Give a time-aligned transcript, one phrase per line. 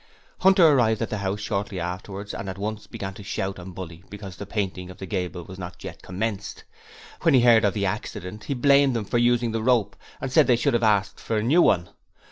[0.39, 4.03] Hunter arrived at the house shortly afterwards and at once began to shout and bully
[4.09, 6.63] because the painting of the gable was not yet commenced.
[7.21, 10.47] When he heard of the accident he blamed them for using the rope, and said
[10.47, 11.89] they should have asked for a new one.